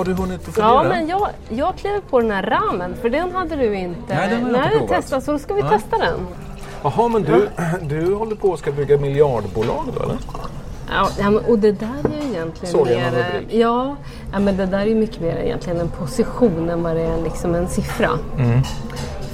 [0.00, 0.98] Har du hunnit att Ja, fundera?
[0.98, 4.54] men jag, jag kliver på den här ramen för den hade du inte, Nej, den
[4.54, 5.24] har jag inte testat.
[5.24, 5.70] Så då ska vi Nej.
[5.70, 6.26] testa den.
[6.82, 7.48] Jaha, men du,
[7.82, 10.16] du håller på att ska bygga miljardbolag då eller?
[10.92, 13.42] Ja, ja, och det där är ju egentligen Såg mer...
[13.48, 13.96] Ja,
[14.32, 17.22] ja, men det där är ju mycket mer egentligen en position än vad det är
[17.22, 18.10] liksom en siffra.
[18.38, 18.60] Mm.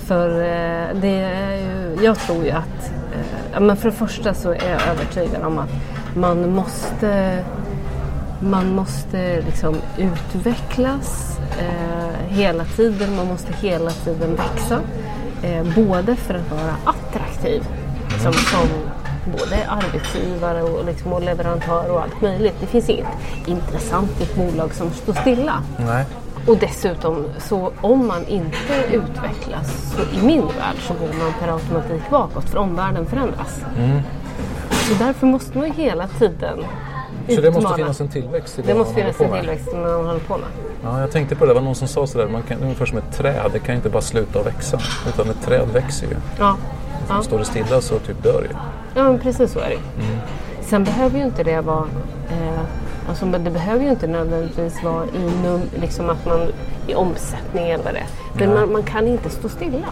[0.06, 3.20] För eh, det är ju, jag tror ju att, eh,
[3.52, 5.70] ja, men för det första så är jag övertygad om att
[6.16, 7.38] man måste,
[8.40, 14.80] man måste liksom utvecklas eh, hela tiden, man måste hela tiden växa.
[15.42, 17.62] Eh, både för att vara attraktiv
[18.22, 18.68] som, som
[19.32, 22.54] både arbetsgivare och, liksom, och leverantör och allt möjligt.
[22.60, 23.06] Det finns inget
[23.46, 25.62] intressant i ett bolag som står stilla.
[25.78, 26.04] Nej.
[26.46, 31.52] Och dessutom, så om man inte utvecklas, så i min värld så går man per
[31.52, 33.60] automatik bakåt för omvärlden förändras.
[34.70, 36.64] Så därför måste man hela tiden
[37.34, 39.82] Så det måste finnas en tillväxt i Det vad måste håller en tillväxt i vad
[39.82, 40.46] man håller på med.
[40.84, 42.98] Ja, jag tänkte på det, det var någon som sa sådär, man kan, ungefär som
[42.98, 44.78] ett träd, det kan inte bara sluta att växa.
[45.08, 46.16] Utan ett träd växer ju.
[46.38, 46.56] Ja,
[47.08, 47.22] ja.
[47.22, 48.56] Står det stilla så typ dör det
[48.96, 50.04] ja men precis så är det.
[50.04, 50.18] Mm.
[50.60, 51.84] Sen behöver ju inte det vara
[52.30, 52.60] eh,
[53.08, 56.48] Alltså, det behöver ju inte nödvändigtvis vara i, num, liksom att man,
[56.86, 58.06] i omsättning eller vad det är.
[58.34, 59.88] Men man, man kan inte stå stilla.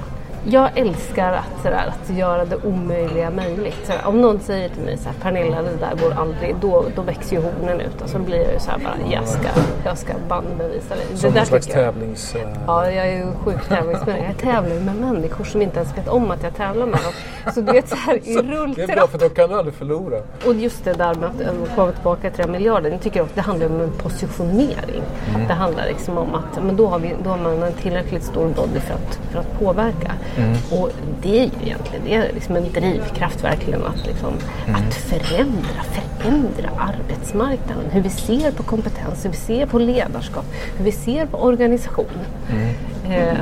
[0.50, 3.76] Jag älskar att, sådär, att göra det omöjliga möjligt.
[3.86, 7.02] Sådär, om någon säger till mig så här, Pernilla det där går aldrig, då, då
[7.02, 8.02] växer ju hornen ut.
[8.02, 9.48] Och så blir jag ju så här bara, jag ska,
[9.84, 11.16] jag ska banne bevisa det.
[11.18, 12.34] Som det någon slags tycker jag- tävlings...
[12.34, 14.26] eh, Ja, jag är ju sjukt tävlingsmänniska.
[14.26, 17.12] Jag tävlar ju med människor som inte ens vet om att jag tävlar med dem.
[17.54, 19.10] Så du vet så här i Det är bra rulltrapp.
[19.10, 20.16] för då kan du aldrig förlora.
[20.46, 22.92] Och just det där med att komma tillbaka till den miljarden.
[22.92, 25.02] Jag tycker också det handlar om en positionering.
[25.34, 25.46] Mm.
[25.48, 28.48] Det handlar liksom om att men då, har vi, då har man en tillräckligt stor
[28.48, 30.12] body för att, för att påverka.
[30.36, 30.56] Mm.
[30.70, 30.90] Och
[31.22, 34.32] det är ju egentligen det är liksom en drivkraft verkligen att, liksom,
[34.66, 34.80] Mm.
[34.80, 37.84] att förändra, förändra arbetsmarknaden.
[37.90, 40.44] Hur vi ser på kompetens, hur vi ser på ledarskap,
[40.76, 42.06] hur vi ser på organisation.
[42.50, 42.74] Mm.
[43.12, 43.36] Eh,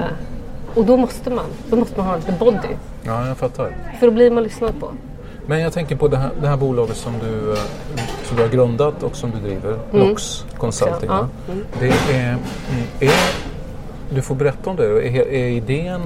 [0.75, 2.69] och då måste man, då måste man ha lite body.
[3.03, 3.76] Ja, jag fattar.
[4.00, 4.91] För då blir man lyssnad på.
[5.47, 7.59] Men jag tänker på det här, det här bolaget som du, eh,
[8.24, 11.09] som du har grundat och som du driver, Nox Consulting.
[11.09, 11.28] Ja, va?
[11.80, 12.38] Det är, mm,
[13.00, 13.12] är,
[14.14, 14.84] du får berätta om det.
[14.84, 16.00] Är, är, idén,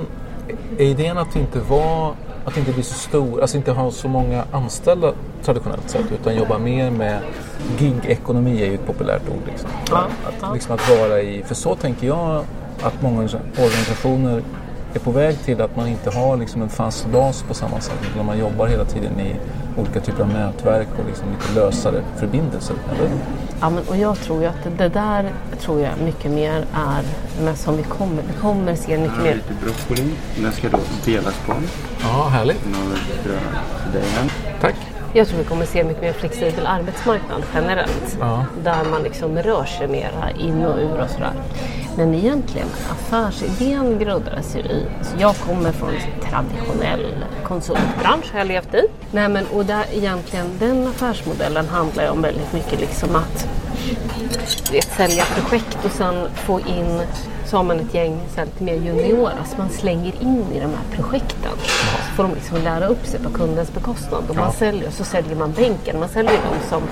[0.78, 2.12] är idén att inte vara
[2.46, 5.12] att inte bli så stor, alltså inte ha så många anställda
[5.44, 7.20] traditionellt sett utan jobba mer med
[7.78, 9.42] gig-ekonomi är ju ett populärt ord.
[9.46, 9.70] Liksom.
[9.90, 12.44] Ja, Att, liksom att vara i, för så tänker jag
[12.82, 13.22] att många
[13.58, 14.42] organisationer
[14.94, 17.98] är på väg till att man inte har liksom en fast bas på samma sätt
[18.12, 19.36] utan man jobbar hela tiden i
[19.76, 22.76] olika typer av nätverk och liksom lite lösare förbindelser.
[22.94, 23.10] Eller?
[23.60, 27.02] Ja, men, och jag tror ju att det där tror jag mycket mer är
[27.44, 29.34] men som vi kommer, vi kommer se mycket mer.
[29.34, 30.10] lite broccoli.
[30.42, 31.52] Den ska då delas på.
[32.02, 32.64] Ja, härligt.
[33.92, 34.32] Här.
[34.60, 34.74] Tack.
[35.12, 38.16] Jag tror vi kommer se mycket mer flexibel arbetsmarknad generellt.
[38.20, 38.44] Ja.
[38.64, 41.32] Där man liksom rör sig mera in och ur och sådär.
[41.96, 44.86] Men egentligen, affärsidén grundades ju i...
[44.98, 48.82] Alltså jag kommer från en traditionell konsultbransch, har jag levt i.
[49.10, 53.48] Nej, men, och där egentligen, den affärsmodellen handlar ju om väldigt mycket liksom att
[54.72, 57.02] vet, sälja projekt och sen få in
[57.44, 60.60] så har man ett gäng så här, lite mer juniorer som man slänger in i
[60.60, 61.52] de här projekten.
[62.08, 64.24] Så får de liksom lära upp sig på kundens bekostnad.
[64.28, 66.00] Och man säljer, så säljer man bänken.
[66.00, 66.82] Man säljer de som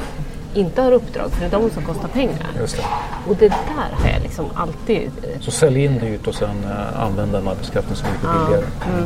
[0.54, 2.46] inte har uppdrag för det är de som kostar pengar.
[2.60, 2.82] Just det.
[3.28, 5.10] Och det där har jag liksom alltid
[5.40, 8.64] Så sälj in dyrt och sen uh, använd den arbetskraften som är lite billigare.
[8.94, 9.04] Mm.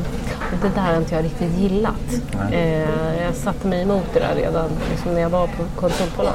[0.52, 1.94] Och det där har inte jag riktigt gillat.
[2.52, 6.34] Eh, jag satte mig emot det där redan liksom när jag var på konsultbolag.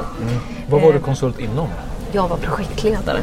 [0.70, 0.94] Vad var Eh.
[0.94, 1.68] du konsult inom?
[2.12, 3.20] Jag var projektledare.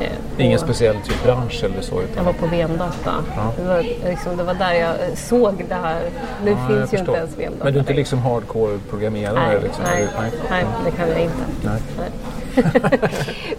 [0.00, 0.06] Eh,
[0.46, 1.94] Ingen speciell typ bransch eller så?
[1.94, 2.24] Jag Utan...
[2.24, 3.14] var på VM-data.
[3.56, 6.00] Det, var, liksom, det var där jag såg det här.
[6.44, 7.64] Nu Ja, jag finns ju inte ens VM-data.
[7.64, 9.34] Men du är inte liksom hardcore programmerare?
[9.48, 9.84] Nej, liksom.
[9.84, 10.30] nej, nej.
[10.50, 11.44] nej, det kan jag inte.
[11.62, 11.80] Nej.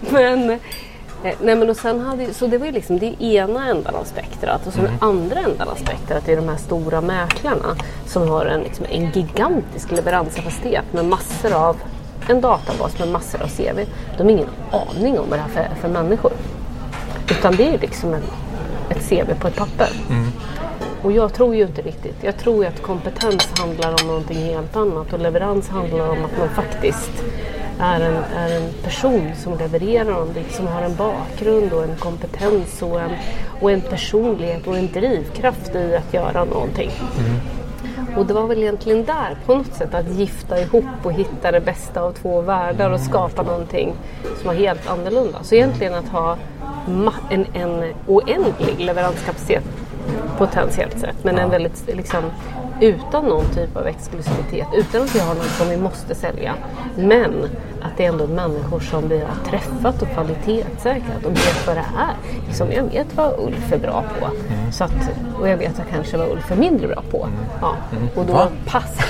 [0.10, 0.58] men, eh,
[1.42, 4.66] nej, men och sen hade, så det var ju liksom det ena ändan av spektrat
[4.66, 4.90] och så Mm.
[4.90, 7.76] den andra ändan av spektrat är de här stora mäklarna
[8.06, 11.76] som har en, liksom, en gigantisk leveranskapacitet med massor av
[12.30, 13.84] en databas med massor av CV.
[14.16, 16.32] De har ingen aning om vad det här är för, för människor.
[17.30, 18.22] Utan det är liksom en,
[18.90, 19.88] ett CV på ett papper.
[21.02, 22.16] Och jag tror ju inte riktigt.
[22.20, 26.38] Jag tror ju att kompetens handlar om någonting helt annat och leverans handlar om att
[26.38, 27.24] man faktiskt
[27.78, 32.82] är en, är en person som levererar någonting, som har en bakgrund och en kompetens
[32.82, 33.10] och en,
[33.60, 36.90] och en personlighet och en drivkraft i att göra någonting.
[38.16, 41.60] Och det var väl egentligen där på något sätt att gifta ihop och hitta det
[41.60, 43.94] bästa av två världar och skapa någonting
[44.38, 45.42] som var helt annorlunda.
[45.42, 46.36] Så egentligen att ha
[47.30, 49.64] en, en oändlig leveranskapacitet
[50.38, 52.24] potentiellt sett men en väldigt liksom
[52.80, 56.54] utan någon typ av exklusivitet, utan att vi har något som vi måste sälja.
[56.96, 57.44] Men
[57.82, 61.84] att det är ändå människor som vi har träffat och kvalitetssäkrat och vet vad det
[61.98, 62.14] är.
[62.46, 64.26] Liksom, jag vet vad Ulf är bra på
[64.72, 64.92] så att,
[65.40, 67.28] och jag vet att kanske vad Ulf är mindre bra på.
[67.60, 67.76] Ja,
[68.14, 68.48] och då Va?
[68.66, 69.04] passar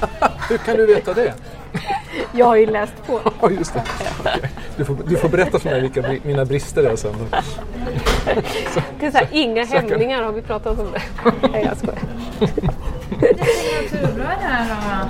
[0.48, 1.34] Hur kan du veta det?
[2.32, 3.20] Jag har ju läst på.
[3.42, 3.82] Ja, just det.
[4.20, 4.50] Okej.
[4.76, 7.14] Du, får, du får berätta för mig vilka bri- mina brister är sen.
[9.00, 9.90] Det är så här, inga Säkert.
[9.90, 11.02] hämningar har vi pratat om det.
[11.52, 11.98] Nej, jag skojar.
[14.48, 15.08] Här då.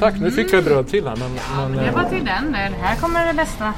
[0.00, 1.16] Tack, nu fick jag bröd till här.
[1.16, 1.30] Men,
[1.70, 2.54] men Det eh, var till den.
[2.80, 3.72] Här kommer det bästa.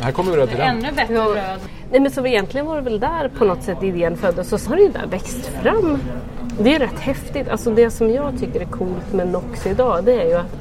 [0.00, 0.68] här kommer bröd till den.
[0.76, 1.24] Ännu bättre Ja.
[1.24, 1.60] bröd.
[1.90, 4.70] Nej men så egentligen var det väl där på något sätt idén föddes och så
[4.70, 5.98] har det ju där växt fram.
[6.60, 7.48] Det är rätt häftigt.
[7.48, 10.56] Alltså det som jag tycker är coolt med Nox idag det är ju att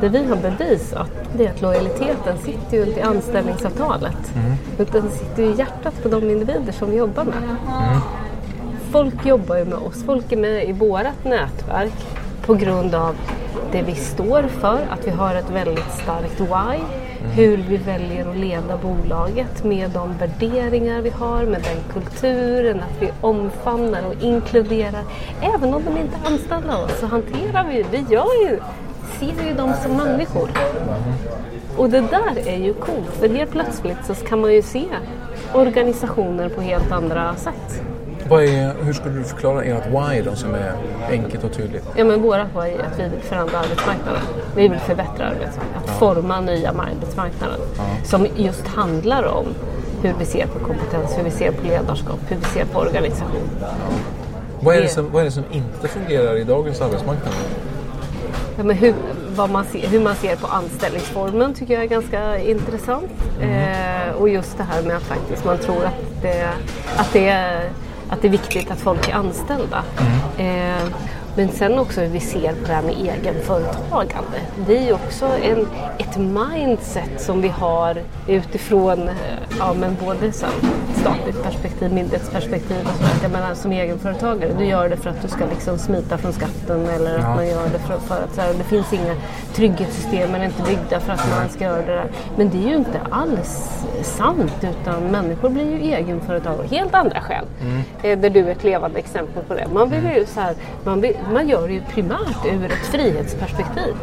[0.00, 4.32] det vi har bevisat det är att lojaliteten sitter ju inte i anställningsavtalet.
[4.78, 7.34] Utan den sitter ju i hjärtat på de individer som vi jobbar med.
[8.92, 10.04] Folk jobbar ju med oss.
[10.06, 11.92] Folk är med i vårat nätverk
[12.46, 13.16] på grund av
[13.72, 16.84] det vi står för, att vi har ett väldigt starkt why.
[17.36, 23.02] Hur vi väljer att leda bolaget med de värderingar vi har, med den kulturen, att
[23.02, 25.02] vi omfamnar och inkluderar.
[25.40, 28.58] Även om de inte anställer oss så hanterar vi, vi gör ju,
[29.18, 30.48] ser ju dem som människor.
[31.76, 34.84] Och det där är ju coolt, för helt plötsligt så kan man ju se
[35.54, 37.93] organisationer på helt andra sätt.
[38.28, 40.72] Vad är, hur skulle du förklara ert why då som är
[41.10, 41.84] enkelt och tydligt?
[41.96, 44.22] Ja, men våra var ju att vi vill förändra arbetsmarknaden.
[44.56, 45.82] Vi vill förbättra arbetsmarknaden.
[45.84, 47.60] Att forma nya arbetsmarknaden.
[48.04, 49.46] Som just handlar om
[50.02, 53.48] hur vi ser på kompetens, hur vi ser på ledarskap, hur vi ser på organisation.
[54.60, 57.34] Vad är, det som, vad är det som inte fungerar i dagens arbetsmarknad?
[58.56, 58.94] Ja, men hur,
[59.52, 63.10] man ser, hur man ser på anställningsformen tycker jag är ganska intressant.
[63.40, 66.48] Eh, och just det här med att faktiskt man tror att det,
[66.96, 67.70] att det, är,
[68.08, 69.84] att det är viktigt att folk är anställda.
[70.38, 70.88] Eh,
[71.36, 74.38] men sen också hur vi ser på det här med egenföretagande.
[74.66, 77.96] Det är ju också en, ett mindset som vi har
[78.28, 79.14] utifrån eh,
[79.58, 80.46] ja, men både så
[81.00, 83.10] statligt perspektiv, myndighetsperspektiv och sådär.
[83.22, 86.86] Jag menar som egenföretagare, du gör det för att du ska liksom smita från skatten
[86.88, 89.14] eller att man gör det för, för att så här, det finns inga
[89.54, 92.06] trygghetssystem, är inte byggda för att man ska göra det där.
[92.36, 97.20] Men det är ju inte alls sant utan människor blir ju egenföretagare av helt andra
[97.20, 97.44] skäl.
[98.02, 99.66] Eh, Där du är ett levande exempel på det.
[99.72, 100.54] Man, vill ju så här,
[100.84, 103.94] man, vill, man gör det ju primärt ur ett frihetsperspektiv.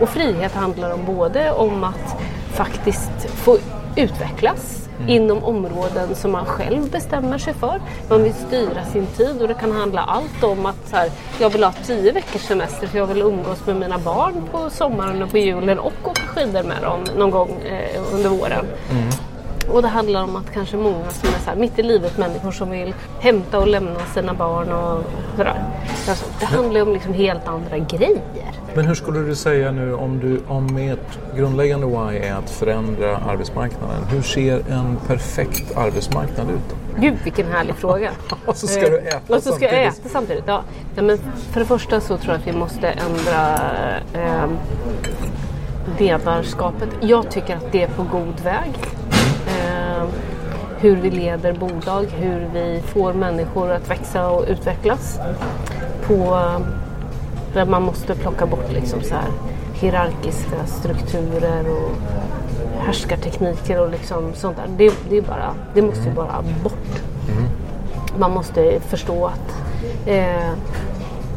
[0.00, 2.20] Och frihet handlar om både om att
[2.52, 3.58] faktiskt få
[3.96, 7.80] utvecklas inom områden som man själv bestämmer sig för.
[8.08, 11.10] Man vill styra sin tid och det kan handla allt om att så här,
[11.40, 15.22] jag vill ha tio veckors semester för jag vill umgås med mina barn på sommaren
[15.22, 18.66] och på julen och åka skidor med dem någon gång eh, under våren.
[19.72, 22.52] Och det handlar om att kanske många som är så här, mitt i livet människor
[22.52, 25.04] som vill hämta och lämna sina barn och
[25.36, 25.64] sådär.
[26.08, 28.20] Alltså, det handlar om liksom helt andra grejer.
[28.74, 33.16] Men hur skulle du säga nu om, du, om ert grundläggande why är att förändra
[33.16, 34.04] arbetsmarknaden?
[34.10, 36.76] Hur ser en perfekt arbetsmarknad ut?
[37.00, 38.10] Gud vilken härlig fråga.
[38.46, 39.98] Och så ska du äta Och så ska jag samtidigt.
[40.00, 40.44] äta samtidigt.
[40.46, 40.62] Ja.
[40.96, 41.18] Ja, men
[41.52, 43.58] för det första så tror jag att vi måste ändra
[44.12, 44.50] eh,
[45.98, 46.88] ledarskapet.
[47.00, 48.72] Jag tycker att det är på god väg.
[50.80, 55.18] Hur vi leder bolag, hur vi får människor att växa och utvecklas.
[56.06, 56.38] På,
[57.54, 59.30] där man måste plocka bort liksom så här
[59.74, 61.96] hierarkiska strukturer och
[62.78, 64.66] härskartekniker och liksom sånt där.
[64.76, 67.02] Det, det, är bara, det måste ju bara bort.
[68.18, 69.56] Man måste förstå att
[70.06, 70.52] eh,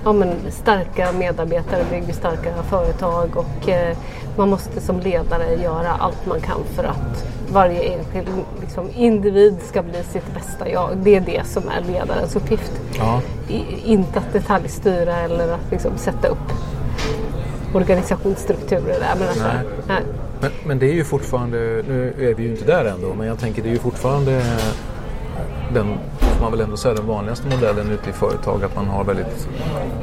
[0.04, 3.98] ja, men starka medarbetare bygger starka företag och eh,
[4.38, 8.28] man måste som ledare göra allt man kan för att varje enskild
[8.62, 10.90] liksom, individ ska bli sitt bästa jag.
[11.04, 12.72] Det är det som är ledarens uppgift.
[12.98, 13.22] Ja.
[13.48, 16.52] I, inte att detaljstyra eller att liksom, sätta upp
[17.74, 19.00] organisationsstrukturer.
[19.00, 19.16] Där.
[19.20, 19.66] Men alltså, Nej.
[19.88, 20.02] nej.
[20.42, 21.58] Men, men det är ju fortfarande,
[21.88, 24.42] nu är vi ju inte där ändå, men jag tänker det är ju fortfarande
[25.74, 29.04] den, får man väl ändå säga, den vanligaste modellen ute i företag att man har
[29.04, 29.48] väldigt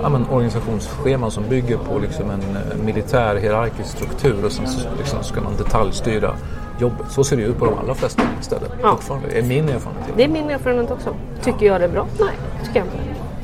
[0.02, 4.88] ja, men, organisationsscheman som bygger på liksom en eh, militär hierarkisk struktur och sen så
[4.98, 6.34] liksom ska man detaljstyra
[6.80, 7.06] jobbet.
[7.10, 8.90] Så ser det ut på de allra flesta ställen Ja.
[8.96, 9.28] fortfarande.
[9.28, 10.06] Det är min erfarenhet.
[10.16, 11.14] Det är min erfarenhet också.
[11.42, 12.06] Tycker jag det är bra?
[12.20, 12.28] Nej,
[12.66, 12.98] tycker jag inte.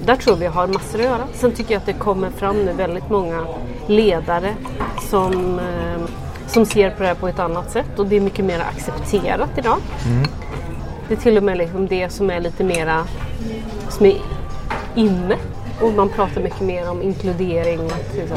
[0.06, 1.20] Där tror vi har massor att göra.
[1.34, 3.46] Sen tycker jag att det kommer fram nu väldigt många
[3.86, 4.54] ledare
[5.10, 6.02] som, eh,
[6.46, 9.50] som ser på det här på ett annat sätt och det är mycket mer accepterat
[9.56, 9.76] idag.
[11.08, 13.02] Det är till och med liksom det som är lite mera
[13.88, 14.16] som är
[14.94, 15.36] inne
[15.80, 18.36] och man pratar mycket mer om inkludering och att liksom,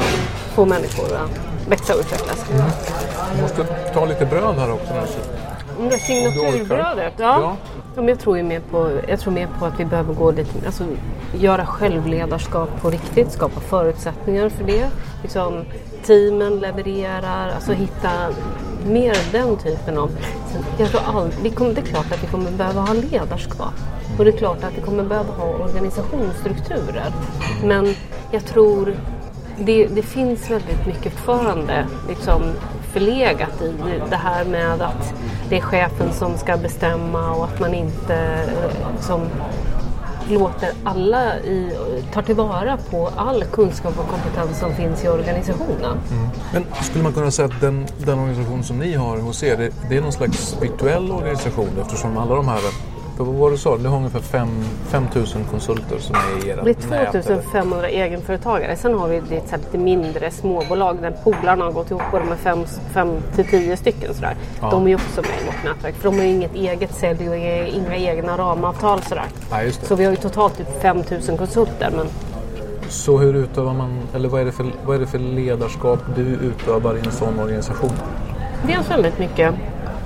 [0.54, 2.46] få människor att växa och utvecklas.
[3.34, 4.92] Jag måste ta lite bröd här också.
[5.90, 7.40] där signaturbrödet, ja.
[7.40, 7.56] Ja.
[7.96, 8.02] ja.
[8.02, 10.84] jag, tror ju mer på, jag tror mer på att vi behöver gå lite, alltså,
[11.34, 14.88] göra självledarskap på riktigt, skapa förutsättningar för det.
[15.22, 15.64] Liksom,
[16.06, 18.10] teamen levererar, alltså hitta
[18.86, 20.10] mer den typen av...
[20.78, 23.74] Jag tror all, vi kommer, det är klart att vi kommer behöva ha ledarskap
[24.18, 27.12] och det är klart att vi kommer behöva ha organisationsstrukturer.
[27.64, 27.94] Men
[28.30, 28.94] jag tror
[29.60, 32.42] det, det finns väldigt mycket fortfarande liksom,
[32.92, 33.72] förlegat i
[34.10, 35.14] det här med att
[35.48, 38.48] det är chefen som ska bestämma och att man inte
[38.96, 39.20] liksom,
[40.28, 41.72] låter alla i,
[42.12, 45.98] tar tillvara på all kunskap och kompetens som finns i organisationen.
[46.10, 46.28] Mm.
[46.52, 49.70] Men skulle man kunna säga att den, den organisation som ni har hos er, det,
[49.88, 52.60] det är någon slags virtuell organisation eftersom alla de här,
[53.24, 54.48] för vad var det du sa, ni har ungefär 5
[55.14, 57.22] 000 konsulter som är i era Det är nät, eller?
[57.22, 58.76] 2500 egenföretagare.
[58.76, 62.66] Sen har vi här lite mindre småbolag där polarna har gått ihop och de är
[62.92, 64.14] 5 till 10 stycken.
[64.14, 64.36] Sådär.
[64.60, 64.70] Ja.
[64.70, 67.28] De är ju också med i vårt nätverk för de har ju inget eget sälj
[67.28, 69.02] och inga egna ramavtal.
[69.02, 69.26] Sådär.
[69.50, 69.72] Ja.
[69.82, 71.92] Så vi har ju totalt typ 5000 konsulter.
[71.96, 72.06] Men
[72.88, 76.22] Så hur utövar man, eller vad är, det för, vad är det för ledarskap du
[76.22, 77.92] utövar i en sån organisation?
[78.66, 79.54] Dels väldigt mycket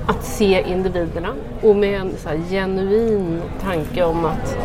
[0.07, 4.57] att se individerna och med en så genuin tanke om att,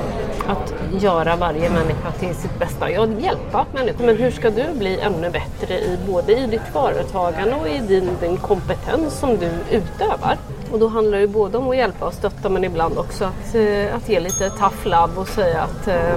[0.48, 2.92] att göra varje människa till sitt bästa.
[2.92, 7.56] Ja, hjälpa människor, men hur ska du bli ännu bättre i både i ditt företagande
[7.56, 10.38] och i din, din kompetens som du utövar?
[10.72, 13.96] Och då handlar det både om att hjälpa och stötta men ibland också att, eh,
[13.96, 16.16] att ge lite tough love och säga att eh,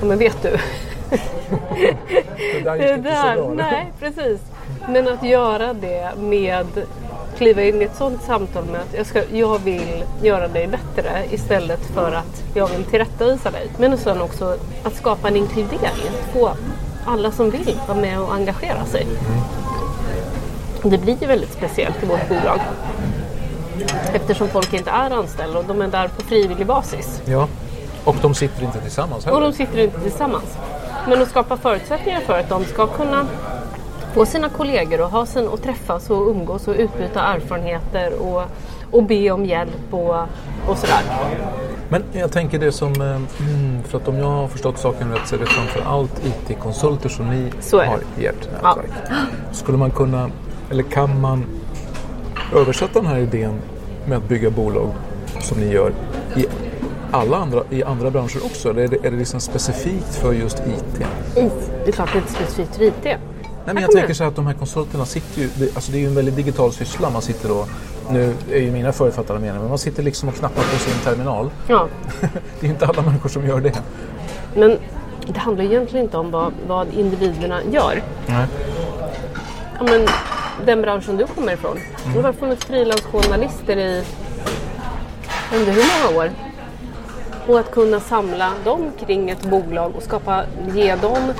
[0.00, 0.50] ja, men vet du,
[2.52, 4.40] Det där det där, nej precis.
[4.88, 6.66] Men att göra det med
[7.40, 11.24] kliva in i ett sådant samtal med att jag, ska, jag vill göra dig bättre
[11.30, 13.68] istället för att jag vill tillrättavisa dig.
[13.78, 16.50] Men sen också att skapa en inkludering, få
[17.04, 19.06] alla som vill vara med och engagera sig.
[20.82, 22.60] Det blir ju väldigt speciellt i vårt bolag.
[24.12, 27.22] Eftersom folk inte är anställda och de är där på frivillig basis.
[27.24, 27.48] Ja,
[28.04, 29.36] och de sitter inte tillsammans heller.
[29.36, 30.56] Och de sitter inte tillsammans.
[31.08, 33.26] Men att skapa förutsättningar för att de ska kunna
[34.14, 38.42] få sina kollegor och, ha sin, och träffas och umgås och utbyta erfarenheter och,
[38.90, 40.14] och be om hjälp och,
[40.66, 41.02] och sådär.
[41.88, 43.16] Men jag tänker det som, eh,
[43.48, 47.08] mm, för att om jag har förstått saken rätt så är det framför allt IT-konsulter
[47.08, 48.90] som ni har i ert nätverk.
[49.52, 50.30] Skulle man kunna,
[50.70, 51.44] eller kan man
[52.56, 53.60] översätta den här idén
[54.06, 54.90] med att bygga bolag
[55.40, 55.92] som ni gör
[56.36, 56.46] i
[57.10, 58.70] alla andra, i andra branscher också?
[58.70, 61.06] Eller är det, är det liksom specifikt för just IT?
[61.36, 63.18] IT, det är klart det är inte specifikt för IT.
[63.64, 65.98] Nej, men jag tänker så här att de här konsulterna sitter ju, det, alltså det
[65.98, 67.10] är ju en väldigt digital syssla.
[67.10, 67.66] Man sitter då,
[68.10, 71.50] nu är ju mina författare med men man sitter liksom och knappar på sin terminal.
[71.68, 71.88] Ja.
[72.60, 73.82] Det är inte alla människor som gör det.
[74.54, 74.78] Men
[75.26, 78.02] det handlar egentligen inte om vad, vad individerna gör.
[78.26, 78.46] Nej.
[79.78, 80.06] Ja, men
[80.66, 81.78] den branschen du kommer ifrån.
[82.14, 84.04] Det har funnits frilansjournalister i
[85.54, 86.30] under hur många år?
[87.46, 91.32] Och att kunna samla dem kring ett bolag och skapa, ge dem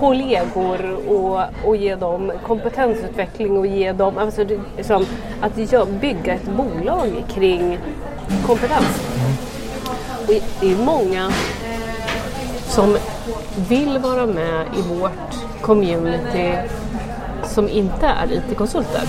[0.00, 4.44] kollegor och, och ge dem kompetensutveckling och ge dem, alltså
[4.76, 5.06] liksom,
[5.40, 5.56] att
[6.00, 7.78] bygga ett bolag kring
[8.46, 9.00] kompetens.
[10.20, 10.26] Och
[10.60, 11.32] det är många
[12.68, 12.96] som
[13.68, 16.54] vill vara med i vårt community
[17.44, 19.02] som inte är IT-konsulter.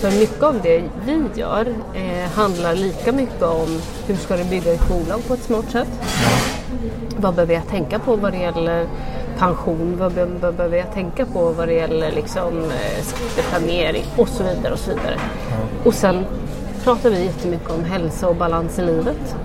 [0.00, 4.72] För mycket av det vi gör eh, handlar lika mycket om hur ska du bygga
[4.72, 5.88] ett bolag på ett smart sätt.
[7.16, 8.86] Vad behöver jag tänka på vad det gäller
[9.38, 9.96] pension?
[9.98, 14.42] Vad, be- vad behöver jag tänka på vad det gäller liksom, eh, skatteplanering och så
[14.42, 14.72] vidare.
[14.72, 15.18] Och så vidare.
[15.84, 16.24] Och sen
[16.84, 19.36] pratar vi jättemycket om hälsa och balans i livet.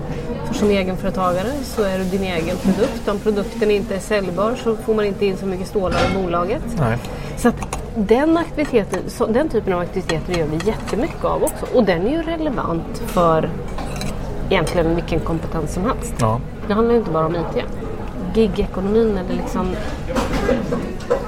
[0.46, 3.08] För som egenföretagare så är du din egen produkt.
[3.08, 6.62] Om produkten inte är säljbar så får man inte in så mycket stålar i bolaget.
[6.78, 6.98] Nej.
[7.36, 9.00] Så att den, aktiviteten,
[9.32, 11.66] den typen av aktiviteter gör vi jättemycket av också.
[11.74, 13.50] Och den är ju relevant för
[14.50, 16.14] egentligen vilken kompetens som helst.
[16.20, 16.40] Ja.
[16.68, 17.64] Det handlar inte bara om IT.
[18.34, 19.76] Gigekonomin eller liksom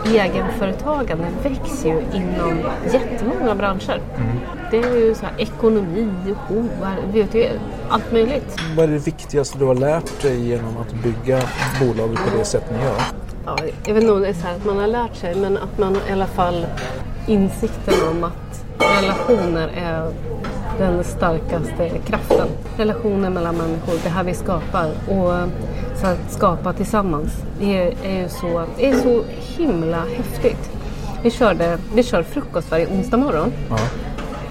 [0.07, 2.59] egenföretagande växer ju inom
[2.93, 4.01] jättemånga branscher.
[4.71, 6.11] Det är ju så här ekonomi
[6.49, 7.49] HR, du,
[7.89, 8.57] allt möjligt.
[8.77, 11.41] Vad är det viktigaste du har lärt dig genom att bygga
[11.81, 13.01] bolaget på det sätt ni gör?
[13.47, 15.57] Ja, jag vet inte om det är så här att man har lärt sig men
[15.57, 16.67] att man i alla fall
[17.27, 20.13] insikten om att relationer är
[20.79, 22.49] den starkaste kraften.
[22.77, 24.87] Relationer mellan människor, det här vi skapar.
[25.09, 25.33] Och
[26.01, 29.25] så att skapa tillsammans är, är ju så, är så
[29.57, 30.71] himla häftigt.
[31.23, 33.53] Vi, körde, vi kör frukost varje onsdag morgon.
[33.71, 33.79] Ja.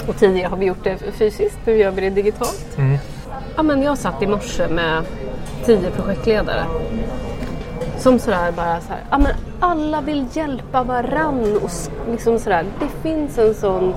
[0.07, 2.77] Och tidigare har vi gjort det fysiskt, nu gör vi det digitalt.
[3.55, 5.03] Ja, men jag satt i morse med
[5.65, 6.65] tio projektledare.
[7.97, 11.69] Som sådär bara så här, ja, men alla vill hjälpa varann och
[12.11, 12.65] liksom sådär.
[12.79, 13.93] Det finns en sån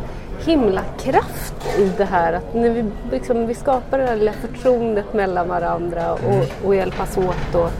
[0.46, 5.14] himla kraft i det här att när vi, liksom, vi skapar det där lilla förtroendet
[5.14, 7.54] mellan varandra och, och hjälpas åt.
[7.54, 7.70] Och,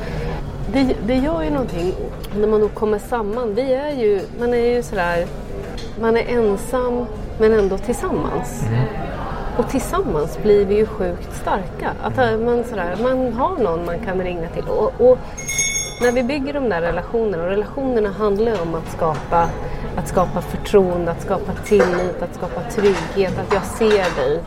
[0.73, 1.95] det, det gör ju någonting
[2.37, 3.55] när man då kommer samman.
[3.55, 5.27] Vi är ju, man är ju sådär,
[6.01, 7.07] man är ensam
[7.41, 8.65] men ändå tillsammans.
[9.59, 11.93] Och tillsammans blir vi ju sjukt starka.
[12.03, 14.65] Att eh, man, sådär, man har någon man kan ringa till.
[14.65, 15.19] Och, och
[16.01, 19.49] när vi bygger de där relationerna, och relationerna handlar ju om att skapa,
[19.97, 24.41] att skapa förtroende, att skapa tillit, att skapa trygghet, att jag ser dig.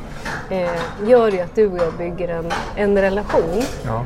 [0.50, 3.62] Eh, gör ju att du och jag bygger en, en relation.
[3.86, 4.06] Ja.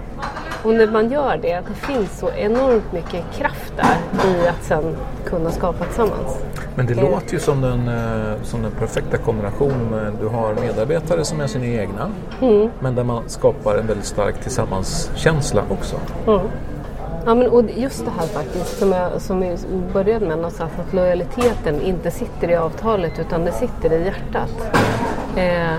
[0.64, 3.98] Och när man gör det, det finns så enormt mycket kraft där
[4.30, 6.38] i att sen kunna skapa tillsammans.
[6.76, 7.12] Men det Eh.
[7.12, 10.18] låter ju som den, eh, som den perfekta kombinationen.
[10.22, 12.10] Du har medarbetare som är sina egna,
[12.42, 12.70] Mm.
[12.80, 15.96] men där man skapar en väldigt stark tillsammanskänsla också.
[17.26, 19.60] Ja, men och just det här faktiskt som jag, som jag
[19.94, 24.76] började med, någonstans, att lojaliteten inte sitter i avtalet utan det sitter i hjärtat.
[25.36, 25.74] Eh,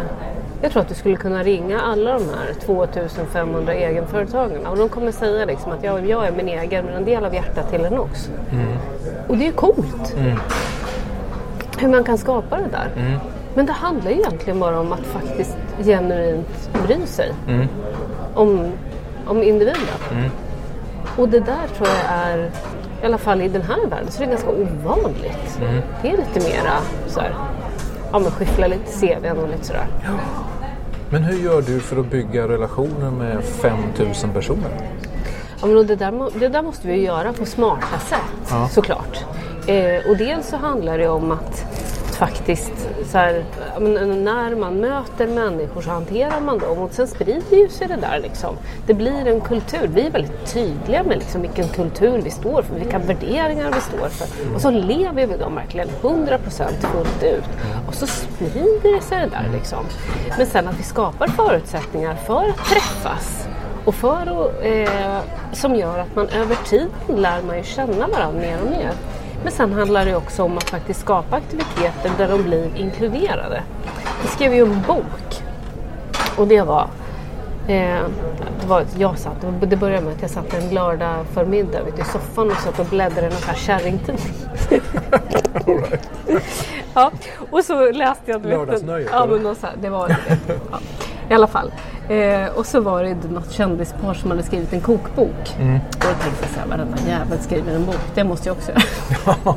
[0.62, 5.12] jag tror att du skulle kunna ringa alla de här 2500 egenföretagarna och de kommer
[5.12, 7.98] säga liksom att ja, jag är min egen men en del av hjärtat till en
[7.98, 8.30] också.
[9.28, 10.16] Och det är coolt.
[11.78, 13.18] Hur man kan skapa det där.
[13.54, 17.32] Men det handlar ju egentligen bara om att faktiskt genuint bry sig
[18.34, 18.72] om,
[19.26, 19.76] om individen.
[21.16, 22.50] Och det där tror jag är,
[23.02, 25.60] i alla fall i den här världen, så är det ganska ovanligt.
[26.02, 27.34] Det är lite mera så här,
[28.12, 29.86] ja men skyffla lite CVn och lite sådär.
[31.10, 34.70] Men hur gör du för att bygga relationer med 5000 personer?
[35.60, 39.24] Ja, men det, där, det där måste vi göra på smarta sätt såklart.
[39.66, 41.64] Eh, och dels så handlar det om att
[42.16, 43.44] faktiskt så här,
[44.24, 48.20] när man möter människor så hanterar man dem och sen sprider ju sig det där
[48.22, 48.56] liksom.
[48.86, 49.90] Det blir en kultur.
[49.94, 54.08] Vi är väldigt tydliga med liksom vilken kultur vi står för, vilka värderingar vi står
[54.08, 54.54] för.
[54.54, 56.38] Och så lever vi dem verkligen 100%
[56.80, 57.44] fullt ut.
[57.88, 59.84] Och så sprider det sig det där liksom.
[60.38, 63.48] Men sen att vi skapar förutsättningar för att träffas
[63.84, 65.20] och för att, eh,
[65.52, 68.92] som gör att man över tid lär man ju känna varandra mer och mer.
[69.46, 73.62] Men sen handlar det också om att faktiskt skapa aktiviteter där de blir inkluderade.
[74.22, 75.42] Vi skrev ju en bok
[76.36, 76.88] och det var
[77.68, 78.04] Eh,
[78.60, 82.04] det var, jag satt, det började med att jag satt en lördag förmiddag ute i
[82.04, 84.34] soffan och satt och bläddrade i någon kärringtidning.
[86.94, 87.10] ja,
[87.50, 88.42] och så läste jag...
[88.42, 90.16] du vet, Lördagsnöjet, Ja, men så här, det var
[90.70, 90.78] ja,
[91.30, 91.72] I alla fall.
[92.08, 95.56] Eh, och så var det något kändispar som hade skrivit en kokbok.
[95.58, 95.76] Mm.
[95.76, 99.56] Och jag tänkte så här, varenda jävel skriver en bok, det måste jag också göra.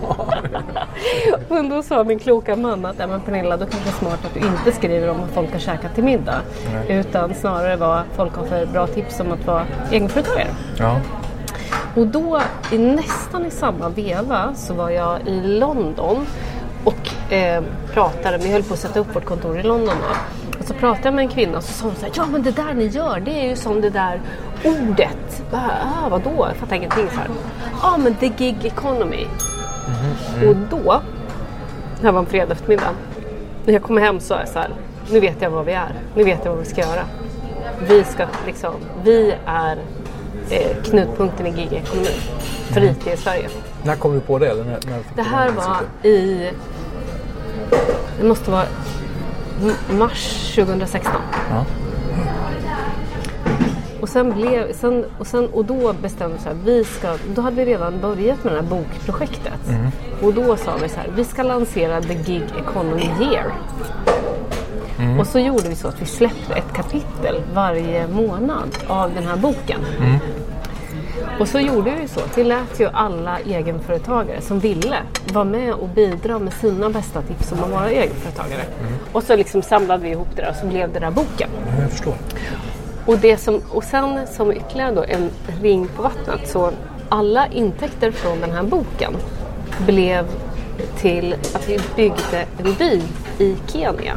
[1.49, 4.33] men då sa min kloka man att, men Pernilla, då kanske det är smart att
[4.33, 6.41] du inte skriver om vad folk har käkat till middag.
[6.87, 10.47] Utan snarare vad folk har för bra tips om att vara egenföretagare.
[10.79, 10.99] Ja.
[11.95, 16.25] Och då, i nästan i samma veva, så var jag i London
[16.83, 20.38] och eh, pratade, vi höll på att sätta upp vårt kontor i London då.
[20.69, 22.51] Så pratade jag med en kvinna och så sa hon så här, ja men det
[22.51, 24.21] där ni gör, det är ju som det där
[24.63, 25.43] ordet.
[25.51, 26.47] Ah, vadå?
[26.47, 27.07] Jag fattar ingenting.
[27.81, 29.25] Ja men the gig economy.
[30.47, 31.01] Och då,
[31.99, 32.89] det här var en fredag eftermiddag,
[33.65, 34.69] när jag kom hem så är jag så här,
[35.11, 37.03] nu vet jag vad vi är, nu vet jag vad vi ska göra.
[37.87, 39.77] Vi ska liksom, vi är
[40.49, 42.19] eh, knutpunkten i gigekonomin
[42.67, 43.49] för IT i Sverige.
[43.83, 44.47] När kom du på det?
[44.47, 46.49] Eller när, när Det här var i,
[48.19, 48.65] det måste vara
[49.99, 51.13] mars 2016.
[51.49, 51.65] Ja.
[54.01, 57.41] Och, sen blev, sen, och, sen, och då bestämde vi så här, vi ska, då
[57.41, 59.59] hade vi redan börjat med det här bokprojektet.
[60.21, 63.53] Och då sa vi så här, vi ska lansera The Gig Economy Year.
[65.19, 69.37] Och så gjorde vi så att vi släppte ett kapitel varje månad av den här
[69.37, 69.79] boken.
[71.39, 72.19] Och så gjorde vi så.
[72.35, 74.97] Vi lät ju alla egenföretagare som ville
[75.33, 78.61] vara med och bidra med sina bästa tips om att vara egenföretagare.
[79.11, 81.49] Och så liksom samlade vi ihop det där och så blev det där boken.
[81.65, 82.13] Ja, jag förstår.
[83.05, 85.29] Och, det som, och sen som ytterligare då en
[85.61, 86.71] ring på vattnet så
[87.09, 89.13] alla intäkter från den här boken
[89.85, 90.25] blev
[90.97, 93.01] till att vi byggde en by
[93.45, 94.15] i Kenya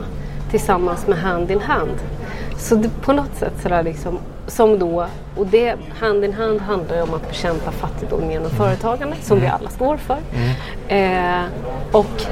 [0.51, 1.99] tillsammans med Hand in Hand.
[2.63, 6.97] Så det, på något sätt sådär liksom, som då, och det Hand in Hand handlar
[6.97, 10.19] ju om att bekämpa fattigdom genom företagande som vi alla står för.
[10.89, 11.45] Eh,
[11.93, 12.27] och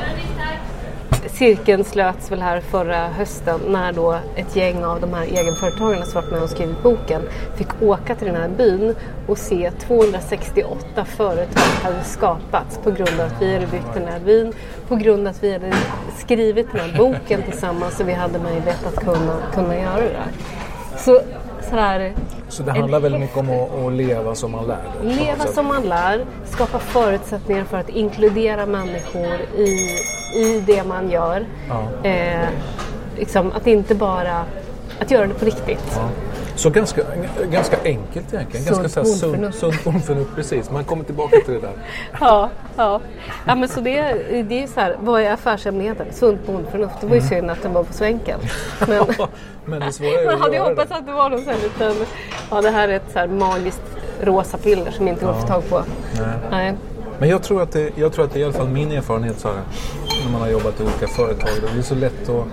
[1.40, 6.14] cirkeln slöts väl här förra hösten när då ett gäng av de här egenföretagarna som
[6.14, 7.22] varit med och skrivit boken
[7.56, 8.94] fick åka till den här byn
[9.26, 14.20] och se 268 företag hade skapats på grund av att vi hade byggt den här
[14.20, 14.52] byn,
[14.88, 15.72] på grund av att vi hade
[16.18, 20.32] skrivit den här boken tillsammans och vi hade möjlighet att kunna, kunna göra det där.
[20.98, 21.20] Så
[21.70, 22.12] sådär,
[22.48, 24.78] Så det handlar väldigt mycket om att, att leva som man lär.
[25.02, 29.96] då, Leva som man lär, skapa förutsättningar för att inkludera människor i,
[30.34, 31.46] i det man gör.
[31.68, 32.08] Ja.
[32.08, 32.48] Eh,
[33.16, 34.44] liksom, att inte bara
[35.00, 35.92] att göra det på riktigt.
[35.94, 36.08] Ja.
[36.54, 37.02] Så ganska,
[37.50, 38.66] ganska enkelt egentligen.
[38.66, 39.58] Ganska Sunt sunt, bondförnuft.
[39.58, 40.70] sunt bondförnuft, precis.
[40.70, 41.72] Man kommer tillbaka till det där.
[42.20, 43.00] Ja, ja.
[43.46, 44.02] ja men så det,
[44.48, 46.06] det är så här, vad är affärshemligheten?
[46.12, 46.94] Sunt bondförnuft.
[47.00, 48.40] Det var ju synd att den var så enkel.
[48.88, 49.04] Men,
[49.64, 52.06] Men det svåra är man hade ju hoppats att det var någon sån här liten,
[52.50, 53.82] ja det här är ett så här magiskt
[54.20, 55.82] rosa piller som inte går att få tag på.
[56.18, 56.26] Nej.
[56.50, 56.74] Nej.
[57.18, 59.38] Men jag tror, att det, jag tror att det är i alla fall min erfarenhet
[59.38, 59.58] så här,
[60.24, 61.48] när man har jobbat i olika företag.
[61.74, 62.44] Det är så lätt att...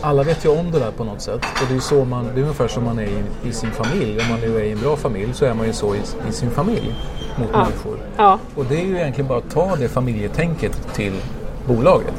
[0.00, 1.40] Alla vet ju om det där på något sätt.
[1.62, 4.20] Och det är, så man, det är ungefär som man är i, i sin familj.
[4.20, 5.98] Om man nu är i en bra familj så är man ju så i,
[6.28, 6.94] i sin familj
[7.38, 7.58] mot Ja.
[7.62, 7.98] människor.
[8.16, 8.38] Ja.
[8.54, 11.12] Och det är ju egentligen bara att ta det familjetänket till
[11.66, 12.14] bolaget.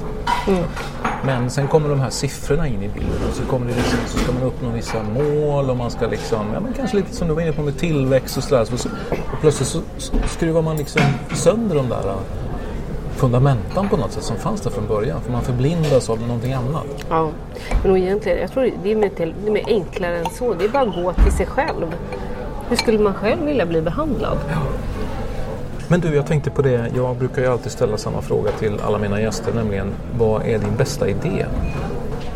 [1.26, 4.18] Men sen kommer de här siffrorna in i bilden och så, kommer det liksom, så
[4.18, 7.34] ska man uppnå vissa mål och man ska liksom, ja men kanske lite som du
[7.34, 8.66] var inne på med tillväxt och sådär.
[8.66, 9.82] Så, och plötsligt så
[10.28, 11.02] skruvar man liksom
[11.34, 12.16] sönder de där
[13.16, 15.22] fundamentan på något sätt som fanns där från början.
[15.22, 16.86] För man förblindas av någonting annat.
[17.10, 17.30] Ja,
[17.84, 20.54] men egentligen, jag tror det är, mer till, det är mer enklare än så.
[20.54, 21.96] Det är bara att gå till sig själv.
[22.70, 24.38] Hur skulle man själv vilja bli behandlad?
[25.88, 26.92] Men du, jag tänkte på det.
[26.96, 29.88] Jag brukar ju alltid ställa samma fråga till alla mina gäster, nämligen
[30.20, 31.46] vad är din bästa idé?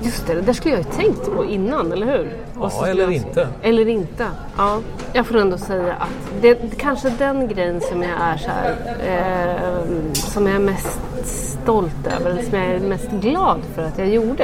[0.01, 2.33] Just det, det där skulle jag ju tänkt på innan, eller hur?
[2.69, 3.47] Skulle eller jag- inte.
[3.61, 4.25] Eller inte.
[4.57, 4.79] Ja,
[5.13, 8.75] jag får ändå säga att det, kanske den grejen som jag är så här,
[9.07, 9.83] eh,
[10.39, 14.07] som jag är mest stolt över, eller som jag är mest glad för att jag
[14.07, 14.43] gjorde.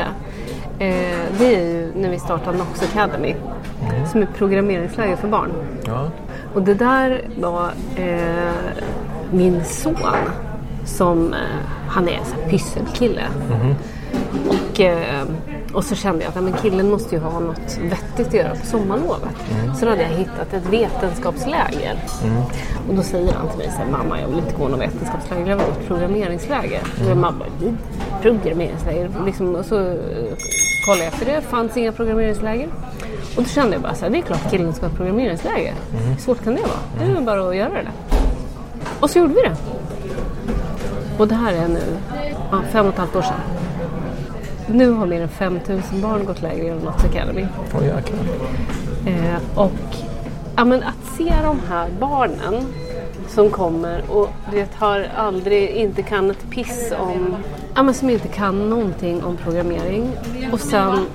[0.79, 3.35] Eh, det är ju när vi startade Nox Academy,
[4.11, 5.51] som är programmeringsläger för barn.
[5.85, 6.09] Ja,
[6.53, 8.53] Och det där var eh,
[9.31, 9.95] min son
[10.85, 11.39] som, eh,
[11.87, 13.23] han är en pysselkille.
[14.47, 15.23] Och, eh,
[15.75, 18.65] och så kände jag att men killen måste ju ha något vettigt att göra på
[18.65, 19.29] sommarlovet.
[19.79, 21.99] Så då hade jag hittat ett vetenskapsläger.
[22.89, 25.47] Och då säger han till mig så här, mamma jag vill inte gå något vetenskapsläger,
[25.49, 26.81] jag vill gå ett programmeringsläger.
[27.03, 27.73] Och jag mamma, "Vi-
[28.21, 29.09] programmeringsläger?
[29.25, 29.75] Liksom, och så
[30.85, 32.67] kollade jag efter det, fanns inga programmeringsläger.
[33.37, 35.73] Och då kände jag bara så här, det är klart killen ska ha ett programmeringsläger.
[36.09, 36.79] Hur svårt kan det vara?
[37.05, 37.91] Det är väl bara att göra det.
[38.99, 39.55] Och så gjorde vi det.
[41.17, 41.81] Och det här är nu
[42.51, 43.39] ja, fem och ett halvt år sedan.
[44.67, 47.45] Nu har mer än 5000 barn gått läger genom Nats Academy.
[47.83, 48.19] jäklar.
[49.07, 49.71] Eh, och
[50.55, 52.65] ja, men att se de här barnen
[53.27, 57.35] som kommer och vet, har aldrig, inte kan ett piss om,
[57.75, 60.11] ja, men som inte kan någonting om programmering
[60.51, 61.05] och sen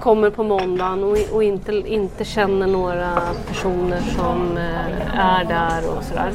[0.00, 6.04] kommer på måndagen och, och inte, inte känner några personer som eh, är där och
[6.04, 6.32] sådär.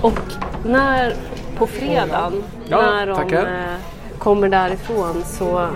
[0.00, 0.20] Och
[0.64, 1.14] när
[1.58, 3.76] på fredagen Ja, när de tackar.
[4.24, 5.68] Kommer därifrån så,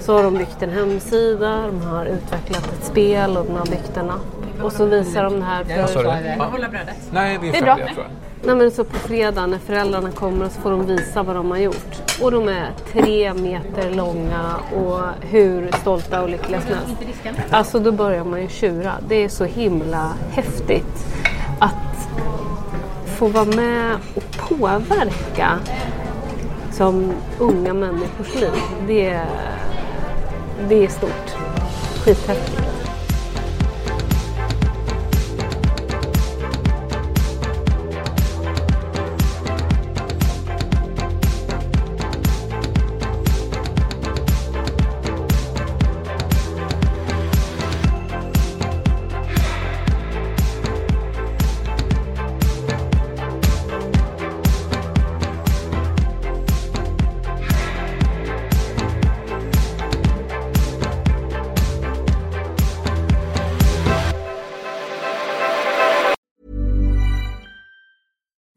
[0.00, 3.96] så har de byggt en hemsida, de har utvecklat ett spel och de har byggt
[3.96, 4.62] en app.
[4.62, 6.36] Och så visar de det här Vad sa för...
[6.38, 6.44] du?
[6.44, 6.96] Hålla brödet.
[7.10, 7.76] Nej, vi är, Det är bra.
[7.76, 8.46] färdiga tror jag.
[8.46, 11.58] Nej, men så på fredag när föräldrarna kommer så får de visa vad de har
[11.58, 12.20] gjort.
[12.22, 15.00] Och de är tre meter långa och
[15.30, 17.42] hur stolta och lyckliga som helst.
[17.50, 18.92] Alltså då börjar man ju tjura.
[19.08, 21.06] Det är så himla häftigt
[21.58, 22.08] att
[23.06, 25.58] få vara med och påverka
[26.72, 28.50] som unga människors liv.
[28.86, 29.26] Det är,
[30.68, 31.36] det är stort.
[32.04, 32.61] Skithäftigt.